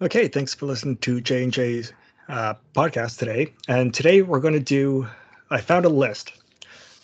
[0.00, 1.92] Okay, thanks for listening to J and J's
[2.28, 3.52] uh, podcast today.
[3.68, 5.06] And today we're going to do.
[5.50, 6.32] I found a list.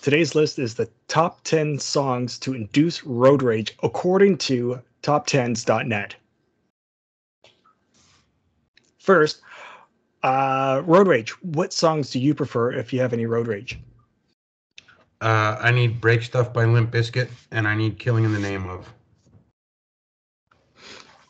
[0.03, 6.17] Today's list is the top ten songs to induce road rage according to toptenz.net.
[8.99, 9.43] First,
[10.23, 11.31] uh, road rage.
[11.43, 13.79] What songs do you prefer if you have any road rage?
[15.21, 18.69] Uh, I need Break Stuff by Limp Bizkit, and I need Killing in the Name
[18.69, 18.93] of.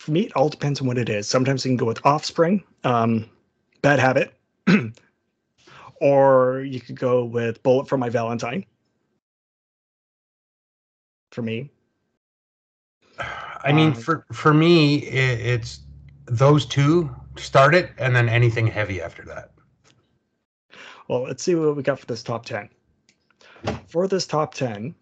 [0.08, 1.28] For me, it all depends on what it is.
[1.28, 3.28] Sometimes you can go with Offspring, um,
[3.82, 4.32] Bad Habit,
[6.00, 8.64] or you could go with Bullet for My Valentine.
[11.32, 11.68] For me,
[13.62, 15.80] I mean, Um, for for me, it, it's
[16.24, 17.14] those two.
[17.36, 19.52] Start it, and then anything heavy after that.
[21.08, 22.70] well, let's see what we got for this top 10.
[23.88, 24.94] For this top 10,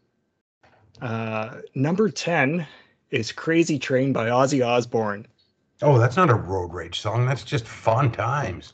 [1.00, 2.66] uh, number 10
[3.10, 5.26] is Crazy Train by Ozzy Osbourne.
[5.82, 7.26] Oh, that's not a road rage song.
[7.26, 8.72] That's just fun times.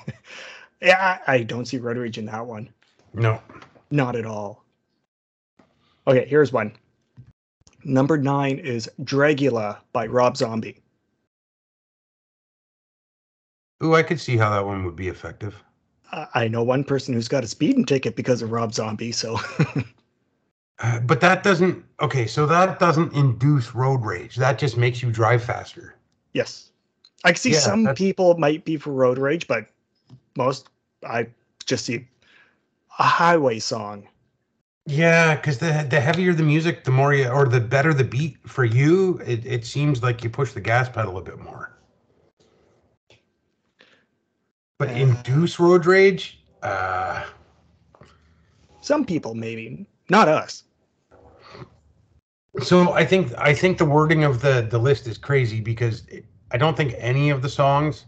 [0.80, 2.68] yeah, I don't see road rage in that one.
[3.14, 3.40] No.
[3.90, 4.64] Not at all.
[6.06, 6.72] Okay, here's one.
[7.84, 10.82] Number nine is Dragula by Rob Zombie.
[13.82, 15.62] Ooh, I could see how that one would be effective.
[16.34, 19.38] I know one person who's got a speeding ticket because of Rob Zombie, so
[20.80, 21.84] Uh, but that doesn't.
[22.00, 24.36] Okay, so that doesn't induce road rage.
[24.36, 25.94] That just makes you drive faster.
[26.34, 26.64] yes.
[27.24, 29.66] I see Yeah, some that's- people might be for road rage, but
[30.36, 30.68] most
[31.04, 31.26] I
[31.66, 32.06] just see
[33.00, 34.06] a highway song.
[34.86, 38.36] Yeah, because the the heavier the music, the more you, or the better the beat
[38.46, 39.20] for you.
[39.26, 41.72] It it seems like you push the gas pedal a bit more.
[44.78, 47.24] But Uh, induce road rage, uh,
[48.80, 50.62] Some people maybe, not us.
[52.62, 56.24] So I think I think the wording of the the list is crazy because it,
[56.50, 58.06] I don't think any of the songs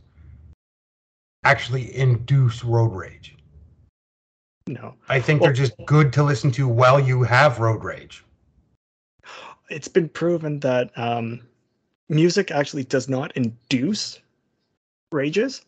[1.45, 3.37] actually induce road rage.
[4.67, 4.95] No.
[5.09, 8.25] I think Well- they're just good to listen to while you have road rage.
[9.69, 11.41] It's been proven that um,
[12.09, 14.19] music actually does not induce
[15.13, 15.63] rages.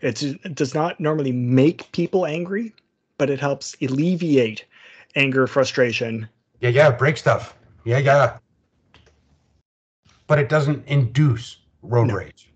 [0.00, 2.74] It's, it does not normally make people angry,
[3.18, 4.64] but it helps alleviate
[5.14, 6.28] anger, frustration.
[6.60, 7.54] Yeah, yeah, break stuff.
[7.84, 8.38] Yeah, yeah.
[10.26, 12.14] But it doesn't induce road No.
[12.14, 12.50] rage.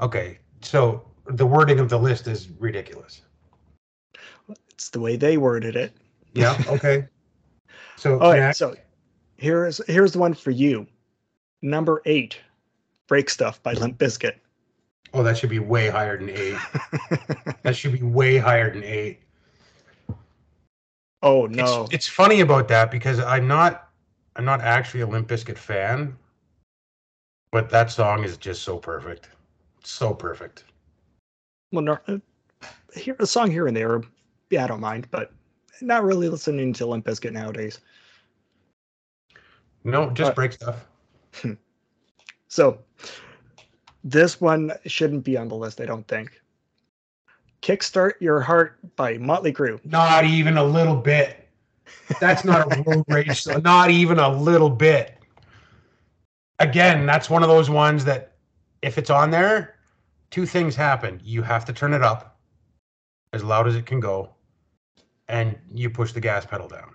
[0.00, 3.22] Okay, so the wording of the list is ridiculous.
[4.70, 5.92] It's the way they worded it.
[6.34, 7.06] Yeah, okay.
[7.96, 8.74] So, All right, so
[9.36, 10.84] here's here's the one for you.
[11.62, 12.36] Number eight,
[13.06, 14.34] "Break Stuff" by Limp Bizkit.
[15.14, 16.56] oh, that should be way higher than eight.
[17.62, 19.20] that should be way higher than eight.
[21.22, 23.88] oh no, It's, it's funny about that because I'm not
[24.36, 26.16] I'm not actually a Limp Bizkit fan,
[27.52, 29.28] but that song is just so perfect.
[29.82, 30.64] So perfect.
[31.72, 32.18] well, no, uh,
[32.96, 34.02] here a song here and there.
[34.50, 35.32] Yeah, I don't mind, but
[35.80, 37.80] not really listening to Limp Bizkit nowadays.
[39.84, 40.86] No, just Uh, break stuff.
[42.48, 42.78] So
[44.04, 46.40] this one shouldn't be on the list, I don't think.
[47.62, 49.84] Kickstart Your Heart by Motley Crue.
[49.84, 51.43] Not even a little bit.
[52.20, 53.42] That's not a road rage.
[53.42, 53.56] song.
[53.56, 55.18] Uh, not even a little bit.
[56.58, 58.32] Again, that's one of those ones that
[58.82, 59.76] if it's on there,
[60.30, 61.20] two things happen.
[61.24, 62.38] You have to turn it up
[63.32, 64.30] as loud as it can go,
[65.28, 66.94] and you push the gas pedal down.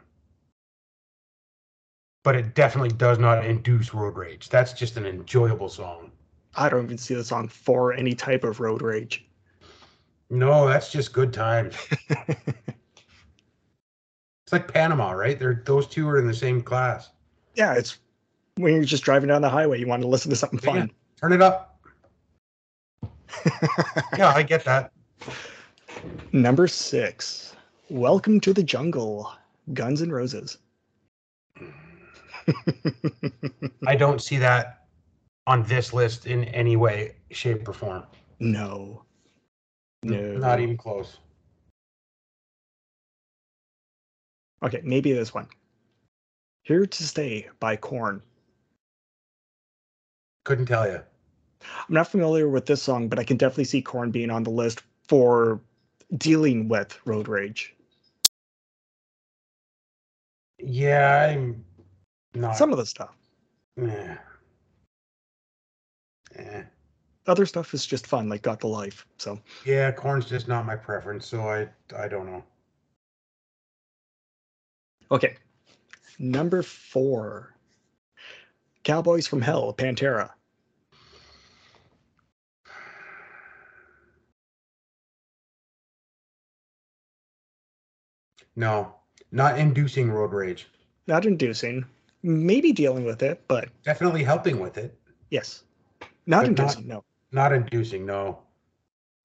[2.24, 4.50] But it definitely does not induce road rage.
[4.50, 6.12] That's just an enjoyable song.
[6.56, 9.26] I don't even see the song for any type of road rage.
[10.30, 11.76] No, that's just good times.
[14.50, 15.38] It's like Panama, right?
[15.38, 17.12] They're those two are in the same class.
[17.54, 18.00] yeah, it's
[18.58, 20.72] when you're just driving down the highway, you want to listen to something Yeah.
[20.88, 20.92] fun.
[21.22, 21.80] Turn it up.
[24.18, 24.92] Yeah, I get that.
[26.32, 27.56] Number six,
[27.92, 29.32] Welcome to the Jungle,
[29.74, 30.58] Guns and Roses.
[33.86, 34.88] I don't see that
[35.46, 38.04] on this list in any way, shape, or form.
[38.40, 39.04] no.
[40.02, 40.20] No.
[40.38, 41.20] Not even close.
[44.64, 45.48] Okay, maybe this one.
[46.64, 48.22] Here to Stay by Korn.
[50.44, 51.02] Couldn't tell you.
[51.62, 54.50] I'm not familiar with this song, but I can definitely see Korn being on the
[54.50, 55.60] list for
[56.18, 57.76] dealing with road rage.
[60.58, 61.64] Yeah, I'm
[62.34, 62.58] not.
[62.58, 63.16] Some of the stuff.
[63.78, 64.18] Yeah.
[66.36, 66.64] Eh.
[67.28, 69.06] Other stuff is just fun, like Got the Life.
[69.18, 71.68] So Yeah, Korn's just not my preference, so I
[71.98, 72.44] I don't know.
[75.12, 75.36] Okay.
[76.20, 77.56] Number four
[78.84, 80.32] Cowboys from Hell, Pantera.
[88.56, 88.94] No,
[89.32, 90.68] not inducing road rage.
[91.08, 91.86] Not inducing.
[92.24, 95.00] Maybe dealing with it, but definitely helping with it.
[95.30, 95.64] Yes.
[96.26, 97.04] Not but inducing, not, no.
[97.32, 98.40] Not inducing, no.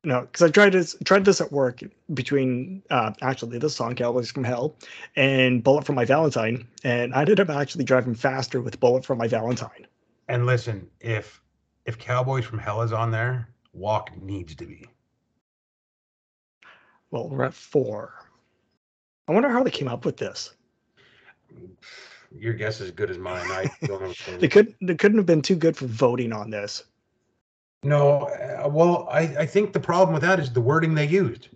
[0.04, 1.80] No, because I tried this tried this at work
[2.12, 4.76] between uh, actually this song "Cowboys from Hell"
[5.16, 9.16] and "Bullet for My Valentine," and I ended up actually driving faster with "Bullet for
[9.16, 9.86] My Valentine."
[10.28, 11.40] And listen, if
[11.86, 14.86] if Cowboys from Hell is on there, Walk needs to be.
[17.10, 18.12] Well, we're at four.
[19.26, 20.52] I wonder how they came up with this.
[22.36, 23.50] Your guess is as good as mine.
[23.50, 24.12] I don't know.
[24.38, 26.84] They could they couldn't have been too good for voting on this.
[27.84, 31.48] No, uh, well, I, I think the problem with that is the wording they used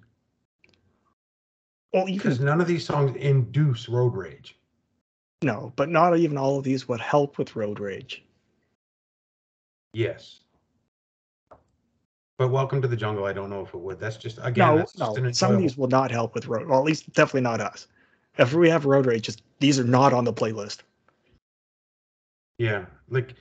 [1.93, 4.59] Well, because none of these songs induce road rage.
[5.43, 8.23] no, but not even all of these would help with road rage.
[9.95, 10.41] Yes.
[12.37, 13.99] But Welcome to the Jungle, I don't know if it would.
[13.99, 16.69] That's just again, no, that's just no, some of these will not help with road.
[16.69, 17.89] Well, at least definitely not us.
[18.37, 20.83] If we have road rage, just, these are not on the playlist.
[22.59, 23.35] Yeah, like,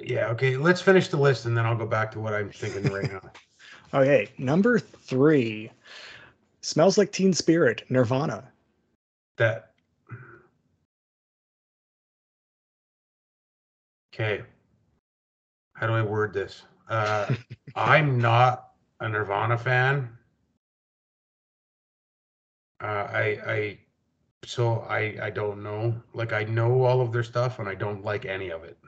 [0.00, 0.56] yeah, okay.
[0.56, 3.20] Let's finish the list and then I'll go back to what I'm thinking right now.
[3.94, 5.70] Okay, number three,
[6.62, 8.50] "Smells Like Teen Spirit," Nirvana.
[9.36, 9.72] That.
[14.14, 14.40] Okay.
[15.74, 16.62] How do I word this?
[16.88, 17.34] Uh,
[17.76, 20.08] I'm not a Nirvana fan.
[22.80, 23.78] Uh, I I
[24.44, 25.94] so I I don't know.
[26.14, 28.78] Like I know all of their stuff and I don't like any of it.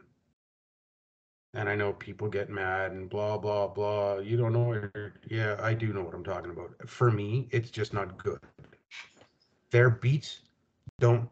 [1.55, 4.19] And I know people get mad and blah blah blah.
[4.19, 4.91] You don't know
[5.29, 6.75] yeah, I do know what I'm talking about.
[6.87, 8.41] For me, it's just not good.
[9.71, 10.41] Their beats
[10.99, 11.29] don't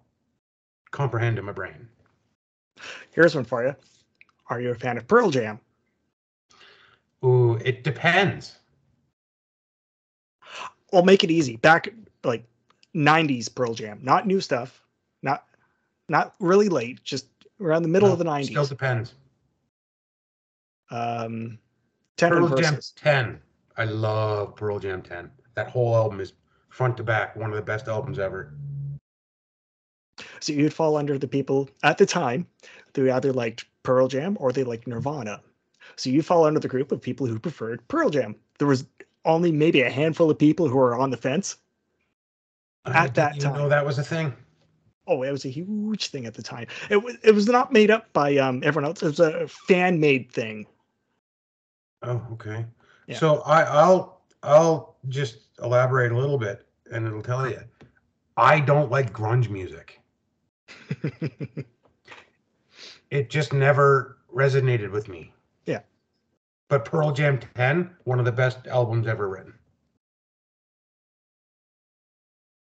[0.91, 1.89] comprehend in my brain.
[3.13, 3.75] Here's one for you.
[4.49, 5.61] Are you a fan of Pearl Jam?
[7.25, 8.59] Ooh, it depends.
[10.93, 11.57] I'll make it easy.
[11.57, 11.93] Back
[12.25, 12.45] like
[12.95, 14.83] '90s Pearl Jam, not new stuff,
[15.23, 15.47] not
[16.09, 17.27] not really late, just
[17.61, 18.67] around the middle No, of the Still '90s.
[18.67, 19.15] depends.
[20.93, 21.59] Um,
[22.17, 22.93] ten Pearl and Jam verses.
[22.97, 23.41] 10.
[23.79, 25.31] I love Pearl Jam 10.
[25.55, 26.35] That whole album is
[26.69, 28.55] front to back one of the best albums ever.
[30.41, 32.47] So you'd fall under the people at the time
[32.95, 35.41] who either liked Pearl Jam or they liked Nirvana.
[35.97, 38.35] So you fall under the group of people who preferred Pearl Jam.
[38.59, 38.85] There was
[39.25, 41.57] only maybe a handful of people who were on the fence.
[42.85, 43.55] I At that time.
[43.55, 44.35] know that was a thing.
[45.07, 46.67] Oh, it was a huge thing at the time.
[46.89, 49.03] It was it was not made up by um, everyone else.
[49.03, 50.67] It was a fan made thing.
[52.03, 52.65] Oh, okay.
[53.07, 53.19] Yeah.
[53.19, 57.61] So I, I'll I'll just elaborate a little bit, and it'll tell you.
[58.37, 60.01] I don't like grunge music.
[63.11, 65.35] It just never resonated with me.
[65.67, 65.81] Yeah.
[66.69, 69.53] But Pearl Jam 10, one of the best albums ever written.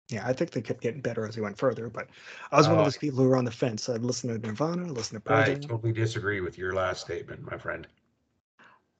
[0.09, 1.89] yeah, I think they kept getting better as we went further.
[1.89, 2.09] But
[2.51, 2.79] I was one Oh.
[2.81, 3.89] of uh, those people who were on the fence.
[3.89, 5.61] I'd listen to Nirvana, listen to Pearl I Jam.
[5.61, 7.87] totally disagree with your last statement, my friend.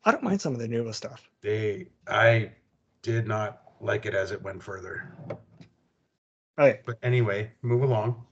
[0.05, 1.27] I don't mind some of the newer stuff.
[1.41, 2.51] They I
[3.01, 5.11] did not like it as it went further.
[6.59, 8.25] Okay, But anyway, move along.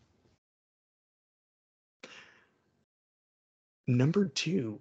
[3.86, 4.80] number two,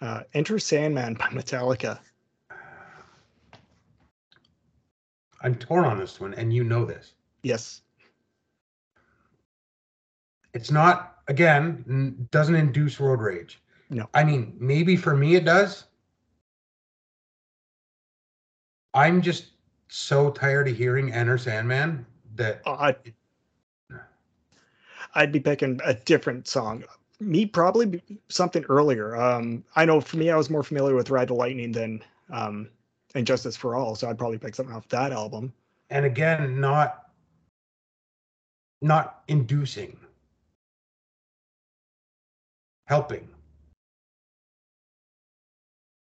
[0.00, 2.00] uh, Enter Sandman by Metallica.
[5.42, 7.14] I'm torn on this one, and you know this.
[7.42, 7.82] Yes,
[10.52, 13.60] It's not again doesn't induce road rage.
[13.90, 14.08] No.
[14.14, 15.84] I mean maybe for me it does.
[18.94, 19.46] I'm just
[19.88, 23.12] so tired of hearing Enter Sandman that Uh, I'd,
[25.14, 26.84] I'd be picking a different song.
[27.20, 29.16] Me, probably something earlier.
[29.16, 32.68] Um, I know for me, I was more familiar with Ride the Lightning than um,
[33.14, 35.52] And Justice for All, so I'd probably pick something off that album.
[35.90, 37.10] and again not
[38.82, 39.96] not inducing
[42.86, 43.26] helping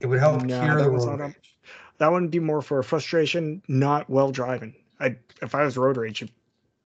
[0.01, 1.35] it would help No, cure that the road a-
[1.99, 4.75] That one would be more for frustration, not well driving.
[4.99, 6.23] I, if I was road rage,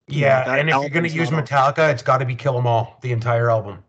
[0.08, 2.98] yeah and if you're going to use metallica it's got to be kill 'em all
[3.00, 3.82] the entire album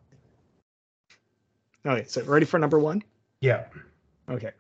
[1.86, 2.06] okay.
[2.08, 3.04] So ready for number one?
[3.42, 3.66] yeah
[4.30, 4.52] Okay.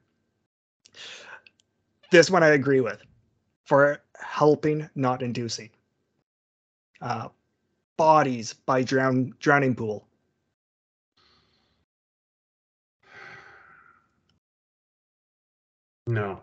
[2.12, 3.02] This one I agree with
[3.66, 5.70] for helping, not inducing.
[7.02, 7.30] Uh,
[7.98, 10.06] Bodies by Drown, Drowning Pool.
[16.08, 16.42] No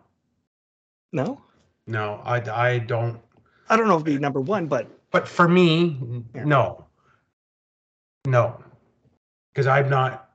[1.12, 1.40] No?
[1.86, 3.20] no i i don't
[3.68, 6.44] I don't know if it'd be number one, but but for me Yeah.
[6.44, 6.84] no
[8.26, 8.62] no
[9.52, 10.30] because i'm not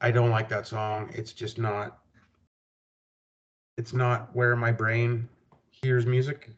[0.00, 1.98] i don't like that song it's just not
[3.76, 5.28] it's not where my brain
[5.82, 6.50] hears music.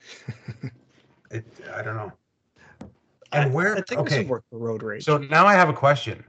[1.32, 2.12] it I don't know.
[3.32, 4.18] I, And where- I think this okay.
[4.18, 5.04] would work for road rage.
[5.04, 6.24] So now I have a question.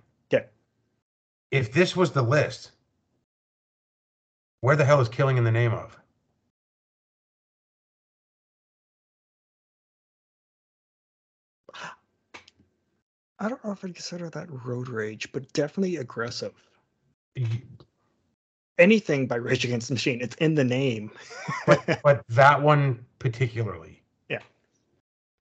[1.51, 2.72] If this was the list,
[4.62, 5.98] where the hell is killing in the name of?
[13.39, 16.54] I don't know if I'd consider that road rage, but definitely aggressive.
[18.80, 21.12] Anything by Rage Against the Machine, it's in the name.
[21.68, 24.01] But but that one particularly.
[24.30, 24.39] Yeah.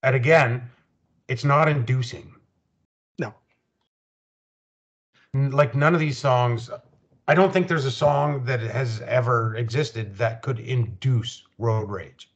[0.02, 0.70] And again,
[1.28, 2.35] it's not inducing.
[5.34, 6.70] Like none of these songs
[7.28, 12.30] I don't think there's a song that has ever existed that could induce road rage.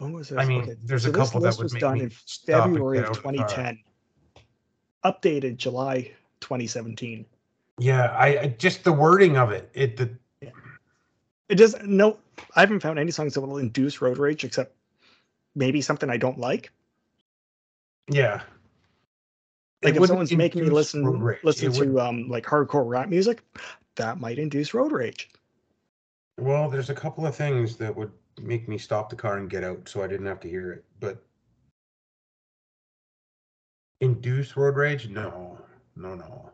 [0.00, 0.38] when was this?
[0.38, 2.10] I mean, Okay, there's so a couple that was done in
[2.46, 3.48] February of out of the car.
[3.48, 3.78] 2010,
[5.04, 6.10] updated July
[6.40, 7.26] 2017.
[7.78, 9.70] Yeah, I, I just the wording of it.
[9.74, 10.10] It the
[11.50, 12.18] It does no.
[12.56, 14.74] I haven't found any songs that will induce road rage except
[15.54, 16.72] maybe something I don't like.
[18.08, 18.40] yeah.
[19.82, 21.02] Like It if someone's making me listen
[21.42, 23.42] listen It would- to um like hardcore rap music,
[23.96, 25.30] that might induce road rage.
[26.38, 29.64] Well, there's a couple of things that would make me stop the car and get
[29.64, 30.84] out so I didn't have to hear it.
[31.00, 31.22] But
[34.00, 35.08] induce road rage?
[35.08, 35.58] No,
[35.96, 36.50] no, no.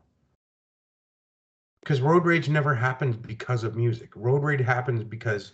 [1.81, 4.11] Because road rage never happens because of music.
[4.17, 5.53] Road rage happens because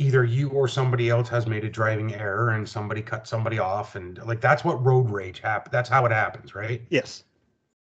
[0.00, 3.96] either you or somebody else has made a driving error and somebody cut somebody off.
[3.96, 5.70] And like that's what road rage happens.
[5.70, 6.80] That's how it happens, right?
[6.88, 7.24] Yes,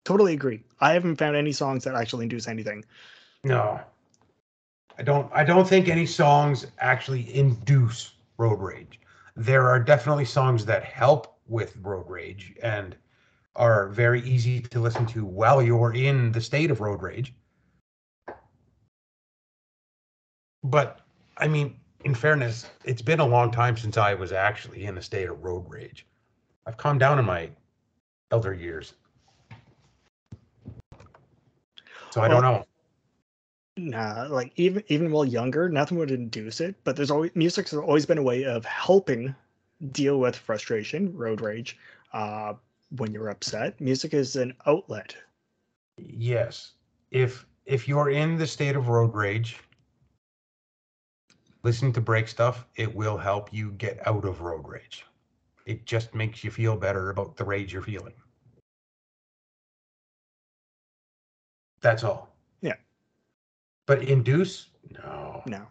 [0.03, 0.61] totally agree.
[0.81, 2.83] I haven't found any songs that actually induce anything.
[3.45, 3.79] No.
[4.97, 8.99] I don't I don't think any songs actually induce road rage.
[9.37, 12.97] There are definitely songs that help with road rage and
[13.55, 17.33] are very easy to listen to while you're in the state of road rage.
[20.61, 20.99] But
[21.37, 25.01] I mean, in fairness, it's been a long time since I was actually in a
[25.01, 26.05] state of road rage.
[26.65, 27.49] I've calmed down in my
[28.31, 28.93] elder years.
[32.11, 32.65] So I don't know.
[33.77, 36.75] Nah, like even even while younger, nothing would induce it.
[36.83, 39.35] But there's always music music's always been a way of helping
[39.91, 41.77] deal with frustration, road rage.
[42.11, 42.55] Uh,
[42.97, 45.15] when you're upset, music is an outlet.
[45.97, 46.71] Yes.
[47.11, 49.59] If if you're in the state of road rage,
[51.63, 55.05] listening to break stuff, it will help you get out of road rage.
[55.65, 58.13] It just makes you feel better about the rage you're feeling.
[61.81, 62.35] That's all.
[62.61, 62.75] Yeah.
[63.85, 64.67] But induce?
[64.91, 65.43] No.
[65.45, 65.67] No.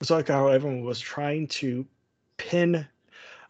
[0.00, 1.86] It's like how everyone was trying to
[2.36, 2.86] pin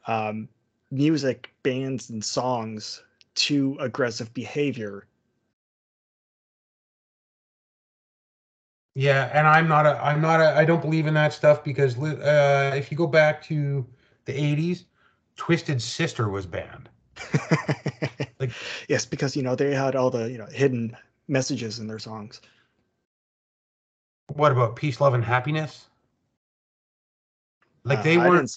[0.07, 0.49] um,
[0.91, 3.03] music, bands, and songs
[3.35, 5.07] to aggressive behavior.
[8.97, 11.99] Yeah, and I'm not a I'm not a I don't believe in that stuff because
[11.99, 13.87] uh if you go back to
[14.25, 14.85] the 80s,
[15.37, 16.89] Twisted Sister was banned.
[18.39, 18.53] Like-
[18.89, 20.97] yes, because you know they had all the you know hidden
[21.29, 22.41] messages in their songs.
[24.33, 25.89] What about Peace, Love and Happiness?
[27.85, 28.57] Like Uh, they weren't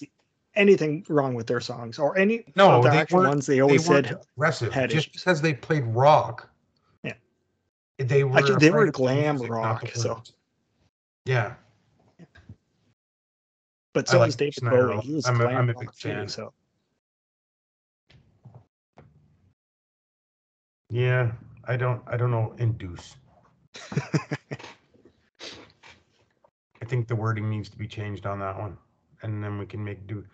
[0.54, 3.86] anything wrong with their songs or any No, the they actual ones they they always
[3.88, 6.49] weren't said aggressive just because they played rock.
[8.00, 10.22] They were Actually, they were afraid of the glam rock, so-
[11.26, 11.54] yeah,
[13.92, 15.00] but I so like was David Snider Bowie.
[15.00, 16.52] He was I'm a- I'm a big rock too, so
[20.88, 21.32] yeah.
[21.66, 23.16] I don't I don't know induce.
[23.92, 23.98] I
[26.86, 28.78] think the wording needs to be changed on that one,
[29.22, 30.24] and then we can make do.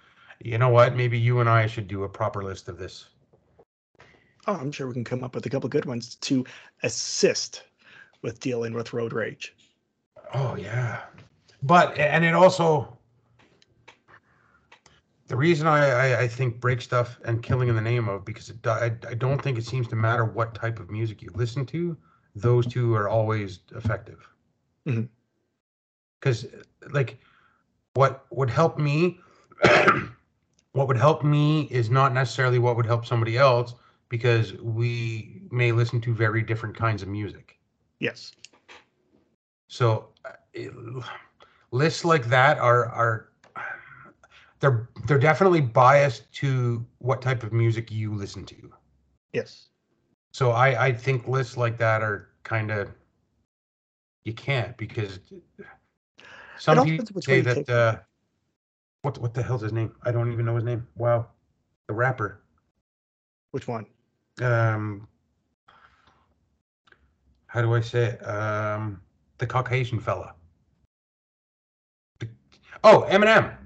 [0.40, 0.94] You know what?
[0.94, 3.06] Maybe you and I should do a proper list of this.
[4.46, 6.44] Oh, I'm sure we can come up with a couple good ones to
[6.82, 7.64] assist
[8.22, 9.54] with dealing with road rage.
[10.34, 11.02] Oh yeah,
[11.62, 12.96] but and it also
[15.28, 18.50] the reason I, I I think break stuff and killing in the name of because
[18.50, 21.66] it, I I don't think it seems to matter what type of music you listen
[21.66, 21.96] to,
[22.34, 24.28] those two are always effective.
[24.86, 25.04] Mm-hmm.
[26.20, 26.46] Because
[26.90, 27.18] like
[27.94, 29.20] what would help me,
[30.72, 33.74] what would help me is not necessarily what would help somebody else
[34.08, 37.58] because we may listen to very different kinds of music.
[37.98, 38.32] Yes.
[39.68, 40.72] So uh, it,
[41.70, 43.28] lists like that are are
[44.60, 48.72] they're they're definitely biased to what type of music you listen to.
[49.32, 49.68] Yes.
[50.32, 52.90] So I I think lists like that are kind of
[54.24, 55.18] you can't because
[56.58, 57.98] some people say that uh
[59.02, 59.94] what what the hell's his name?
[60.02, 60.86] I don't even know his name.
[60.96, 61.28] Wow.
[61.86, 62.40] The rapper.
[63.52, 63.86] Which one?
[64.42, 65.08] Um
[67.46, 68.26] how do I say it?
[68.26, 69.00] Um
[69.38, 70.34] the Caucasian fella.
[72.84, 73.56] Oh, Eminem.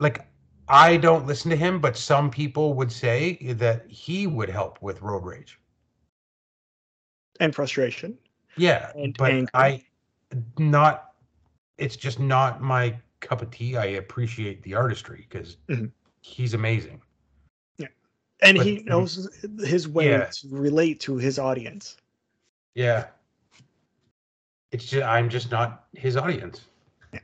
[0.00, 0.26] Like,
[0.68, 5.02] I don't listen to him, but some people would say that he would help with
[5.02, 5.58] road rage.
[7.40, 8.18] And frustration.
[8.56, 9.50] Yeah, And but anger.
[9.54, 9.82] I
[10.58, 11.14] not.
[11.78, 13.76] It's just not my cup of tea.
[13.76, 15.90] I appreciate the artistry because Mhm.
[16.20, 17.00] he's amazing.
[18.42, 19.28] And But- he knows
[19.64, 20.24] his way Yeah.
[20.26, 21.96] to relate to his audience.
[22.74, 23.08] Yeah.
[24.72, 26.62] It's just I'm just not his audience.
[27.12, 27.20] Yeah.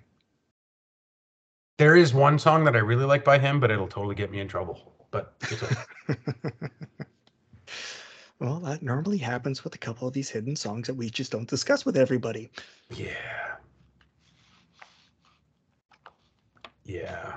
[1.79, 4.41] There is one song that I really like by him, but it'll totally get me
[4.41, 4.93] in trouble.
[5.11, 5.75] But it's okay.
[8.41, 11.49] well, that normally happens with a couple of these hidden songs that we just don't
[11.49, 12.51] discuss with everybody.
[12.91, 13.15] yeah.
[16.85, 17.37] Yeah.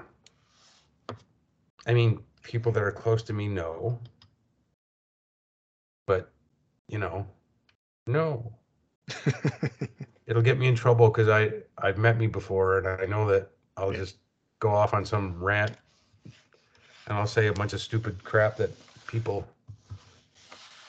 [1.88, 2.19] I mean,
[2.50, 4.00] people that are close to me know.
[6.08, 6.32] But,
[6.88, 7.27] you know,
[8.08, 8.51] no.
[10.25, 13.50] It'll get me in trouble because I I've met me before and I know that
[13.77, 14.00] I'll Yeah.
[14.00, 14.18] just
[14.60, 15.75] go off on some rant
[16.25, 18.72] and I'll say a bunch of stupid crap that
[19.08, 19.48] people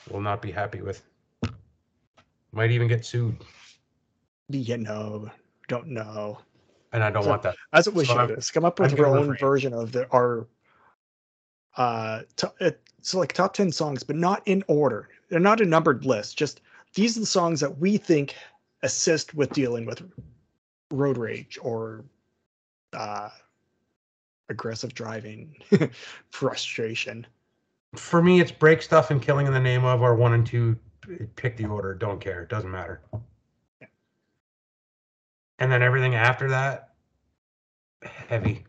[0.09, 1.01] will not be happy with.
[2.51, 3.35] Might even get sued,
[4.49, 5.29] you know,
[5.67, 6.39] don't know.
[6.91, 7.55] and I don't So- want that.
[7.71, 10.47] As it was So come up with I'm our own version of the our
[11.77, 12.21] uh
[13.01, 16.61] so like top 10 songs but not in order they're not a numbered list just
[16.93, 18.35] these are the songs that we think
[18.83, 20.01] assist with dealing with
[20.91, 22.03] road rage or
[22.93, 23.29] uh
[24.49, 25.55] aggressive driving
[26.29, 27.25] frustration
[27.95, 30.77] For me, it's break stuff and killing in the name of or one and two.
[31.35, 31.93] Pick the order.
[31.93, 32.43] Don't care.
[32.43, 33.01] It doesn't matter.
[33.81, 33.87] Yeah.
[35.59, 36.93] And then everything after that,
[38.03, 38.63] heavy.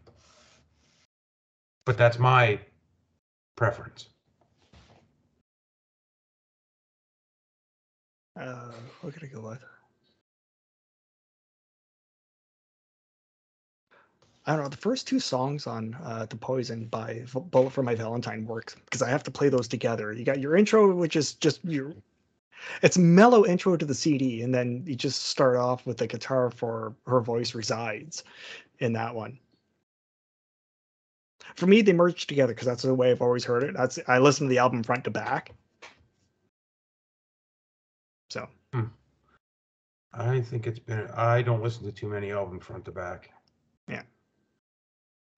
[1.85, 2.59] But that's my
[3.63, 4.09] preference.
[8.41, 8.73] uh
[9.03, 9.65] what could i go with
[14.45, 14.69] I don't know.
[14.69, 18.75] The first two songs on uh, "The Poison" by V- "Bullet for My Valentine" works
[18.75, 20.13] because I have to play those together.
[20.13, 21.95] You got your intro, which is just your,
[22.83, 26.51] it's mellow intro to the CD, and then you just start off with the guitar
[26.51, 28.25] for "Her Voice Resides"
[28.81, 29.39] in that one.
[31.57, 33.75] For me, they merged together because that's the way I've always heard it.
[33.77, 35.53] That's I listen to the album front to back.
[38.31, 38.49] So
[40.15, 41.09] I think it's been.
[41.15, 43.31] I don't listen to too many albums front to back.
[43.89, 44.03] Yeah.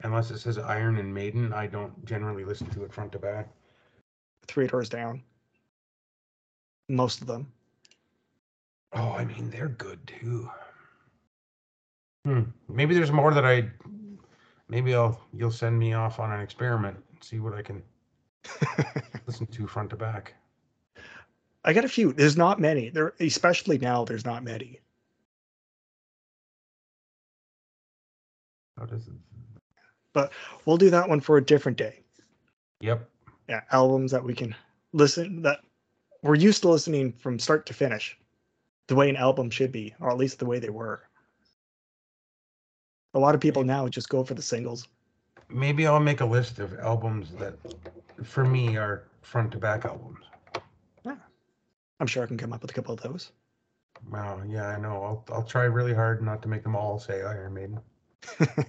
[0.02, 3.48] Unless it says Iron and Maiden, I don't generally listen to it front to back.
[4.48, 5.22] Three Doors Down.
[6.88, 7.50] Most of them.
[8.92, 10.50] Oh, I mean, they're good too.
[12.24, 12.42] Hmm.
[12.68, 13.70] Maybe there's more that I.
[14.68, 15.20] Maybe I'll.
[15.32, 16.96] You'll send me off on an experiment.
[17.12, 17.82] And see what I can
[19.26, 20.34] listen to front to back.
[21.64, 22.12] I got a few.
[22.12, 22.90] There's not many.
[22.90, 24.04] There, especially now.
[24.04, 24.80] There's not many.
[28.78, 29.14] How does it?
[30.12, 30.32] But
[30.64, 32.00] we'll do that one for a different day.
[32.80, 33.08] Yep.
[33.48, 34.54] Yeah, albums that we can
[34.92, 35.60] listen that
[36.22, 38.16] we're used to listening from start to finish,
[38.88, 41.02] the way an album should be, or at least the way they were.
[43.14, 44.88] A lot of people now just go for the singles.
[45.48, 47.54] Maybe I'll make a list of albums that,
[48.22, 50.24] for me, are front to back albums.
[51.04, 51.16] Yeah.
[52.00, 53.30] I'm sure I can come up with a couple of those.
[54.10, 54.42] Wow.
[54.48, 55.02] Yeah, I know.
[55.02, 57.80] I'll I'll try really hard not to make them all say Iron Maiden.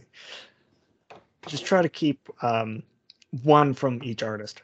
[1.48, 2.84] just try to keep um,
[3.44, 4.62] one from each artist.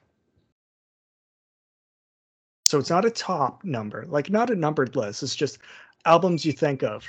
[2.66, 5.24] So it's not a top number, like not a numbered list.
[5.24, 5.58] It's just
[6.06, 7.06] albums you think of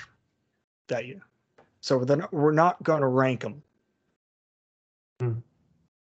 [0.89, 1.21] that you.
[1.83, 3.63] So then we're not going to rank them
[5.21, 5.33] Hmm.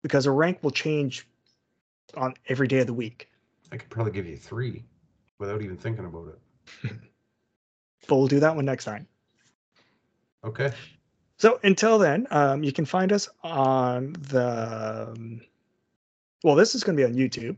[0.01, 1.27] because a rank will change
[2.15, 3.29] on every day of the week.
[3.71, 4.83] I could probably give you three
[5.39, 6.91] without even thinking about it.
[8.07, 9.05] But we'll do that one next time.
[10.45, 10.71] Okay.
[11.37, 15.09] So until then, um, you can find us on the.
[15.13, 15.41] um,
[16.43, 17.57] well, this is going to be on YouTube,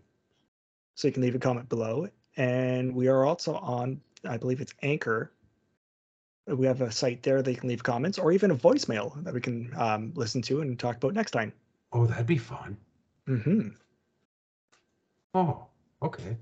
[0.95, 4.01] so you can leave a comment below, and we are also on.
[4.27, 5.31] I believe it's Anchor.
[6.49, 9.41] We have a site there they can leave comments, or even a voicemail that we
[9.41, 11.53] can um, listen to and talk about next time.
[11.91, 12.77] Oh, that'd be fun.
[13.27, 13.69] Mm-hmm.
[15.33, 15.65] Oh,
[16.01, 16.37] okay.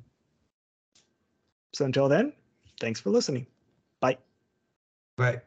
[1.74, 2.34] So until then,
[2.80, 3.46] thanks for listening.
[4.00, 4.18] Bye.
[5.18, 5.46] But